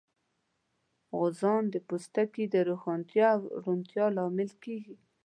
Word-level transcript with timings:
غوزان 1.17 1.63
د 1.73 1.75
پوستکي 1.87 2.45
د 2.49 2.55
روښانتیا 2.69 3.27
او 3.35 3.41
روڼتیا 3.63 4.05
لامل 4.17 4.51
کېږي. 4.63 4.95